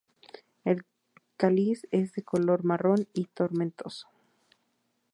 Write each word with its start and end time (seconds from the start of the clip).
El 0.65 0.83
cáliz 1.37 1.87
es 1.91 2.13
de 2.13 2.23
color 2.23 2.63
marrón 2.63 3.07
y 3.13 3.25
tomentoso. 3.25 4.09